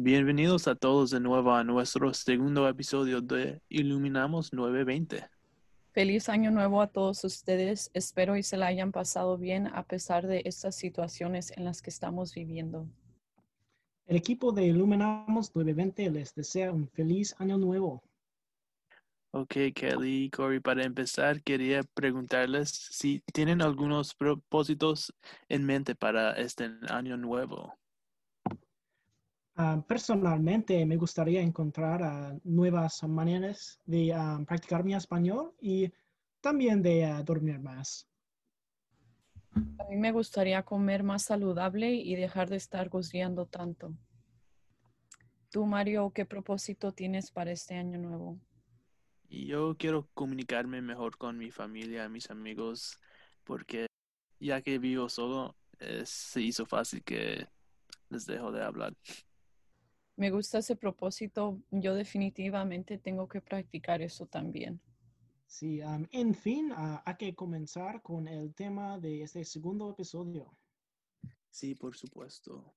[0.00, 5.28] Bienvenidos a todos de nuevo a nuestro segundo episodio de Iluminamos 920.
[5.90, 7.90] Feliz año nuevo a todos ustedes.
[7.94, 11.90] Espero y se la hayan pasado bien a pesar de estas situaciones en las que
[11.90, 12.86] estamos viviendo.
[14.06, 18.04] El equipo de Iluminamos 920 les desea un feliz año nuevo.
[19.32, 25.12] Ok, Kelly y Corey, para empezar, quería preguntarles si tienen algunos propósitos
[25.48, 27.77] en mente para este año nuevo.
[29.60, 35.90] Ah, personalmente, me gustaría encontrar ah, nuevas maneras de ah, practicar mi español y
[36.40, 38.06] también de dormir más.
[39.52, 43.96] A mí me gustaría comer más saludable y dejar de estar gozando tanto.
[45.50, 48.38] Tú, Mario, ¿qué propósito tienes para este año nuevo?
[49.28, 52.96] Yo quiero comunicarme mejor con mi familia, mis amigos,
[53.42, 53.88] porque
[54.38, 57.48] ya que vivo solo, eh, se hizo fácil que
[58.08, 58.94] les dejo de hablar.
[60.18, 61.62] Me gusta ese propósito.
[61.70, 64.80] Yo definitivamente tengo que practicar eso también.
[65.46, 65.80] Sí,
[66.10, 70.52] en fin, hay que comenzar con el tema de este segundo episodio.
[71.50, 72.74] Sí, por supuesto.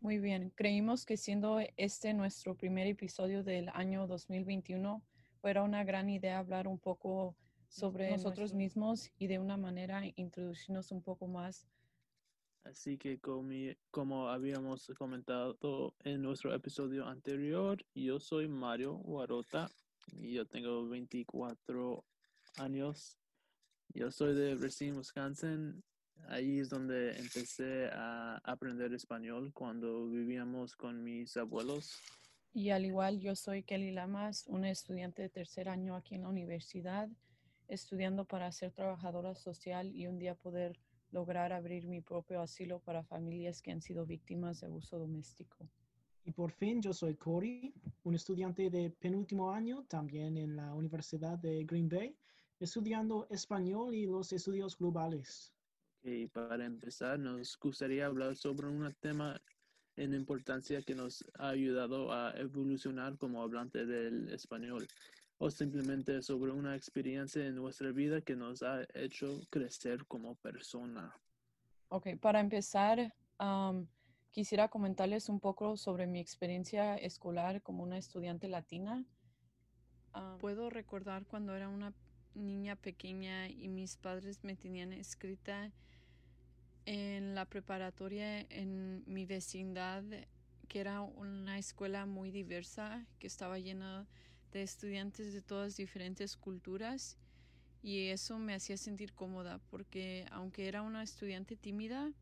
[0.00, 5.02] Muy bien, creímos que siendo este nuestro primer episodio del año 2021,
[5.42, 7.36] fuera una gran idea hablar un poco
[7.68, 11.66] sobre nosotros mismos y de una manera introducirnos un poco más
[12.64, 13.18] Así que
[13.90, 19.68] como, habíamos comentado en nuestro episodio anterior, yo soy Mario Guarota
[20.12, 22.04] y yo tengo 24
[22.58, 23.18] años.
[23.88, 25.82] Yo soy de Racine, Wisconsin.
[26.28, 32.00] Ahí es donde empecé a aprender español cuando vivíamos con mis abuelos.
[32.54, 36.28] Y al igual yo soy Kelly Lamas, una estudiante de tercer año aquí en la
[36.28, 37.08] universidad,
[37.66, 40.78] estudiando para ser trabajadora social y un día poder
[41.12, 45.68] lograr abrir mi propio asilo para familias que han sido víctimas de abuso doméstico.
[46.24, 47.74] Y por fin, yo soy Cory,
[48.04, 52.16] un estudiante de penúltimo año también en la Universidad de Green Bay,
[52.60, 55.52] estudiando español y los estudios globales.
[56.02, 59.40] Y para empezar, nos gustaría hablar sobre un tema
[59.96, 64.86] en importancia que nos ha ayudado a evolucionar como hablante del español
[65.42, 71.12] o simplemente sobre una experiencia en nuestra vida que nos ha hecho crecer como persona.
[71.88, 73.12] Ok, para empezar,
[74.30, 79.04] quisiera comentarles un poco sobre mi experiencia escolar como una estudiante latina.
[80.38, 81.92] puedo recordar cuando era una
[82.34, 85.72] niña pequeña y mis padres me tenían escrita
[86.84, 90.04] en la preparatoria en mi vecindad,
[90.68, 97.16] que era una escuela muy diversa, que estaba llena de estudiantes de todas diferentes culturas
[97.82, 102.12] y eso me hacía sentir cómoda porque aunque era una estudiante tímida,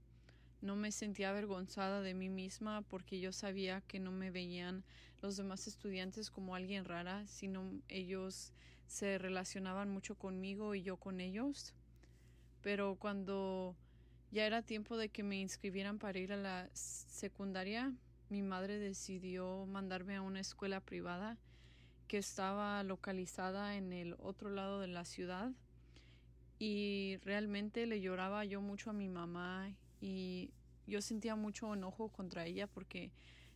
[0.61, 4.85] no me sentía avergonzada de mí misma porque yo sabía que no me veían
[5.23, 8.53] los demás estudiantes como alguien rara, sino ellos
[8.87, 11.75] se relacionaban mucho conmigo y yo con ellos.
[12.63, 13.75] Pero cuando
[14.31, 17.93] ya era tiempo de que me inscribieran para ir a la secundaria,
[18.29, 21.37] mi madre decidió mandarme a una escuela privada
[22.11, 25.53] que estaba localizada en el otro lado de la ciudad
[26.59, 30.51] y realmente le lloraba yo mucho a mi mamá y
[30.89, 33.13] yo sentía mucho enojo contra ella porque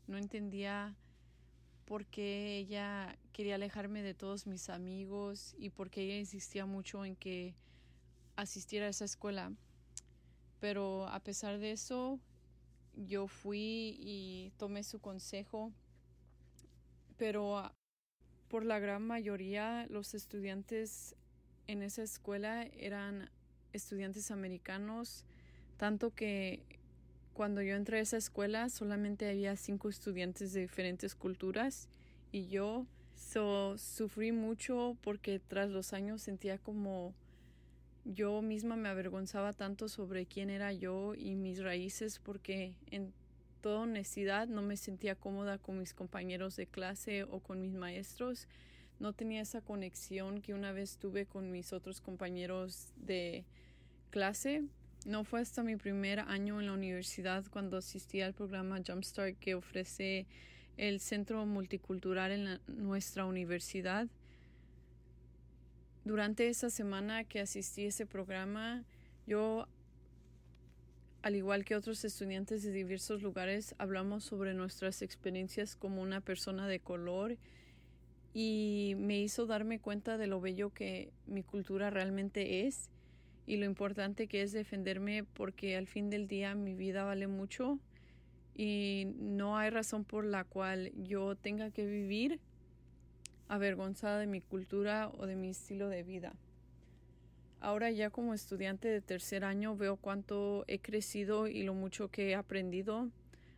[0.06, 0.94] no entendía
[1.84, 7.04] por qué ella quería alejarme de todos mis amigos y por qué ella insistía mucho
[7.04, 7.56] en que
[8.36, 9.52] asistiera a esa escuela.
[10.60, 12.20] Pero a pesar de eso,
[12.94, 15.72] yo fui y tomé su consejo,
[17.16, 17.74] pero
[18.54, 21.16] por la gran mayoría los estudiantes
[21.66, 23.28] en esa escuela eran
[23.72, 25.24] estudiantes americanos,
[25.76, 26.62] tanto que
[27.32, 31.88] cuando yo entré a esa escuela solamente había cinco estudiantes de diferentes culturas
[32.30, 32.86] y yo
[33.76, 37.12] sufrí mucho porque tras los años sentía como
[38.04, 43.12] yo misma me avergonzaba tanto sobre quién era yo y mis raíces porque en
[43.64, 48.46] toda honestidad no me sentía cómoda con mis compañeros de clase o con mis maestros.
[49.00, 53.46] No tenía esa conexión que una vez tuve con mis otros compañeros de
[54.10, 54.64] clase.
[55.06, 59.54] No fue hasta mi primer año en la universidad cuando asistí al programa Jumpstart que
[59.54, 60.26] ofrece
[60.76, 64.08] el Centro Multicultural en nuestra universidad.
[66.04, 68.84] Durante esa semana que asistí a ese programa,
[69.26, 69.68] yo
[71.24, 76.68] al igual que otros estudiantes de diversos lugares, hablamos sobre nuestras experiencias como una persona
[76.68, 77.38] de color
[78.34, 82.90] y me hizo darme cuenta de lo bello que mi cultura realmente es
[83.46, 87.78] y lo importante que es defenderme porque al fin del día mi vida vale mucho
[88.54, 92.38] y no hay razón por la cual yo tenga que vivir
[93.48, 96.34] avergonzada de mi cultura o de mi estilo de vida.
[97.64, 102.28] Ahora ya como estudiante de tercer año veo cuánto he crecido y lo mucho que
[102.28, 103.08] he aprendido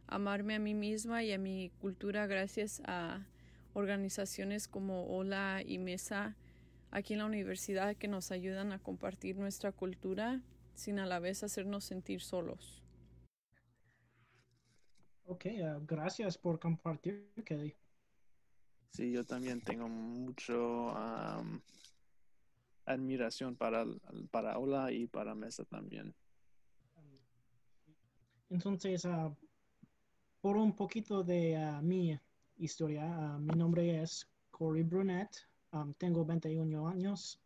[0.07, 3.27] a amarme a mí misma y a mi cultura gracias a
[3.75, 6.37] organizaciones como Hola y Mesa
[6.93, 10.41] aquí en la universidad que nos ayudan a compartir nuestra cultura
[10.77, 12.85] sin a la vez hacernos sentir solos.
[15.25, 17.75] Ok, ah, gracias por compartir, Kelly.
[18.91, 20.95] Sí, yo también tengo mucho
[22.87, 23.85] admiración para,
[24.31, 26.15] para Ola y para Mesa también.
[28.49, 29.35] Entonces, ah,
[30.41, 32.19] por un poquito de ah, mi
[32.59, 35.29] historia, mi nombre es Corey Brunet,
[35.99, 37.39] tengo 21 años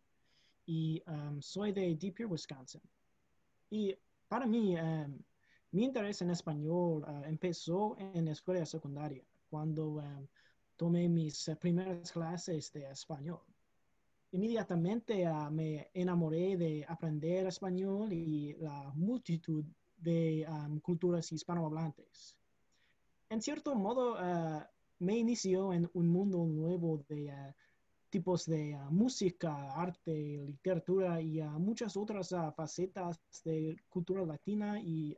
[0.67, 1.03] y
[1.41, 2.81] soy de Deep Wisconsin.
[3.71, 3.97] Y
[4.29, 4.77] para mí,
[5.73, 10.01] mi interés en español ah, empezó en la escuela secundaria, cuando
[10.81, 13.43] tomé mis eh, primeras clases de español.
[14.33, 19.65] Inmediatamente ah, me enamoré de aprender español y la multitud
[19.97, 20.47] de
[20.83, 22.37] culturas hispanohablantes.
[23.29, 27.33] En cierto modo, ah, me inició en un mundo nuevo de
[28.09, 30.13] tipos de música, arte,
[30.47, 35.17] literatura y muchas otras facetas de cultura latina y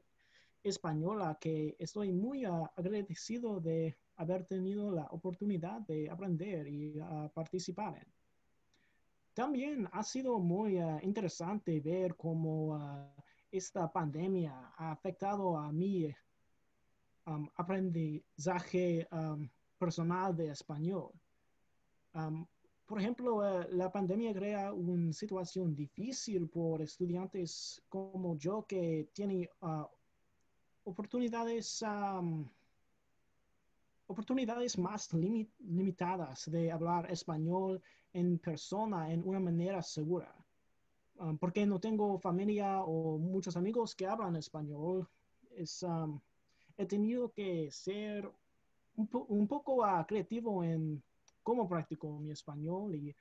[0.62, 7.00] española que estoy muy agradecido de haber tenido la oportunidad de aprender y
[7.34, 8.21] participar en.
[9.34, 13.14] También ha sido muy ah, interesante ver cómo ah,
[13.50, 16.14] esta pandemia ha afectado a mi
[17.56, 19.06] aprendizaje
[19.78, 21.10] personal de español.
[22.86, 29.48] por ejemplo, eh, la pandemia crea una situación difícil por estudiantes como yo que tienen
[29.60, 29.88] ah,
[30.84, 31.84] oportunidades,
[34.12, 37.82] oportunidades más limitadas de hablar español
[38.12, 40.34] en persona en una manera segura.
[41.38, 45.08] porque no tengo familia o muchos amigos que hablan español,
[45.56, 45.84] es,
[46.76, 48.30] he tenido que ser
[48.96, 51.02] un, poco ah, creativo en
[51.42, 53.14] cómo practico mi español y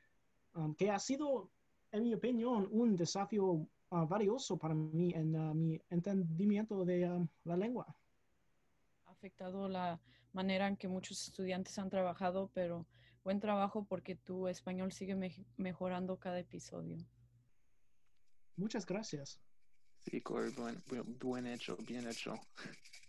[0.78, 1.50] que ha sido,
[1.92, 3.68] en mi opinión, un desafío uh,
[4.08, 7.86] valioso para mí en uh, mi entendimiento de uh, la lengua.
[9.06, 10.00] Ha afectado la
[10.34, 12.86] manera en que muchos estudiantes han trabajado, pero
[13.24, 16.98] buen trabajo porque tu español sigue me mejorando cada episodio.
[18.56, 19.40] Muchas gracias.
[20.04, 20.84] Sí, Corey, buen,
[21.20, 22.36] buen hecho, bien hecho.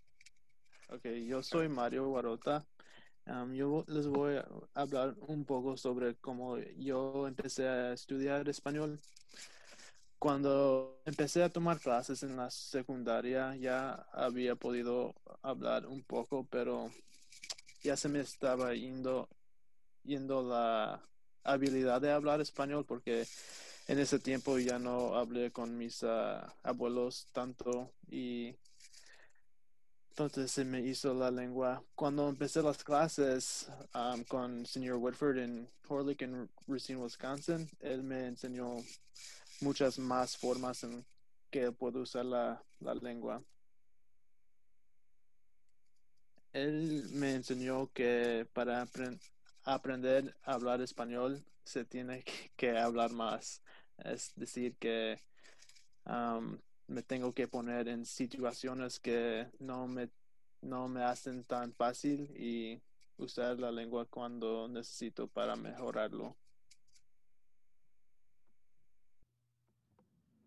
[0.88, 2.66] Ok, yo soy Mario Guarota.
[3.26, 9.00] Um, yo les voy a hablar un poco sobre cómo yo empecé a estudiar español
[10.22, 16.90] cuando empecé a tomar clases en la secundaria ya había podido hablar un poco, pero
[17.82, 19.28] ya se me estaba yendo,
[20.04, 21.02] yendo la
[21.44, 23.26] habilidad de hablar español porque
[23.88, 28.54] en ese tiempo ya no hablé con mis ah, abuelos tanto y
[30.12, 31.82] entonces se me hizo la lengua.
[31.94, 38.26] Cuando empecé las clases um, con señor Whitford en Horlick en Racine, Wisconsin, él me
[38.26, 38.76] enseñó
[39.62, 41.02] muchas más formas en
[41.50, 42.62] que puedo usar la,
[43.00, 43.42] lengua.
[46.52, 48.86] Él me enseñó que para
[49.64, 52.24] aprender a hablar español se tiene
[52.56, 53.62] que hablar más.
[53.98, 55.18] Es decir, que
[56.86, 60.10] me tengo que poner en situaciones que no me,
[60.60, 62.82] no me hacen tan fácil y
[63.16, 66.36] usar la lengua cuando necesito para mejorarlo.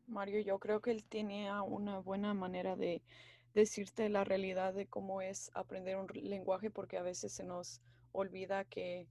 [0.07, 3.01] Mario, yo creo que él tiene una buena manera de
[3.55, 7.81] decirte la realidad de cómo es aprender un lenguaje, porque a veces se nos
[8.11, 9.07] olvida que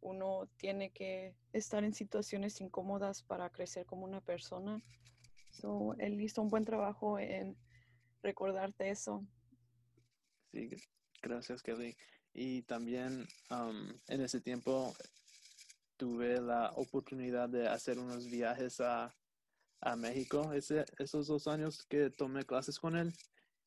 [0.00, 4.80] uno tiene que estar en situaciones incómodas para crecer como una persona.
[5.50, 7.56] So, él hizo un buen trabajo en
[8.22, 9.26] recordarte eso.
[10.52, 10.70] Sí,
[11.22, 11.96] gracias Kelly.
[12.34, 13.26] Y también
[14.08, 14.94] en ese tiempo
[15.96, 19.16] tuve la oportunidad de hacer unos viajes a
[19.80, 23.12] a México esos dos años que tomé clases con él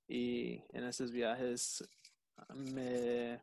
[0.09, 1.87] y en esos viajes
[2.55, 3.39] me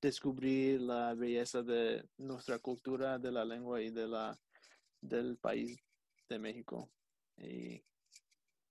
[0.00, 4.40] descubrí la belleza de nuestra cultura, de la lengua y de la
[4.98, 5.78] del país
[6.26, 6.90] de México.
[7.36, 7.84] Y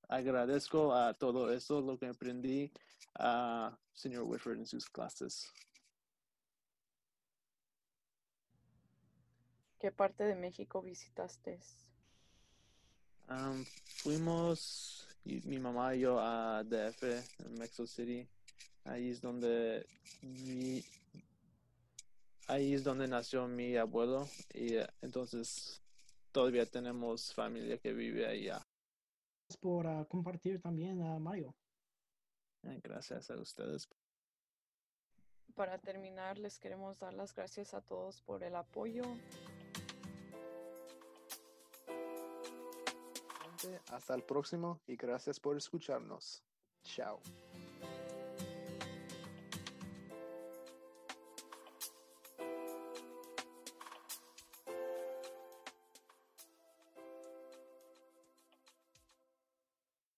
[0.08, 2.72] agradezco a todo eso lo que aprendí
[3.14, 5.54] a señor Whitford en sus clases.
[9.80, 11.60] ¿Qué parte de México visitaste?
[14.02, 18.28] fuimos mi mamá y yo a DF, en Mexico City,
[18.86, 19.86] Ahí es donde
[20.22, 20.84] mi,
[22.48, 25.82] ahí es donde nació mi abuelo y entonces
[26.32, 28.66] todavía tenemos familia que vive allá.
[29.48, 31.54] Gracias por ah, compartir también, a Mario.
[32.64, 33.88] Eh, Gracias a ustedes.
[35.56, 39.04] Para terminar, les queremos dar las gracias a todos por el apoyo.
[43.92, 46.44] Hasta el próximo y gracias por escucharnos.
[46.84, 47.20] Chao.